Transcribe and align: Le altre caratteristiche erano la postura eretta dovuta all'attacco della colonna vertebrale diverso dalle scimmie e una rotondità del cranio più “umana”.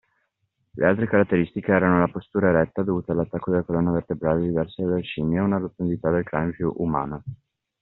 Le 0.71 0.83
altre 0.87 1.05
caratteristiche 1.07 1.71
erano 1.71 1.99
la 1.99 2.07
postura 2.11 2.49
eretta 2.49 2.81
dovuta 2.81 3.11
all'attacco 3.11 3.51
della 3.51 3.61
colonna 3.61 3.91
vertebrale 3.91 4.47
diverso 4.47 4.83
dalle 4.83 5.03
scimmie 5.03 5.37
e 5.37 5.41
una 5.43 5.59
rotondità 5.59 6.09
del 6.09 6.23
cranio 6.23 6.53
più 6.55 6.73
“umana”. 6.77 7.21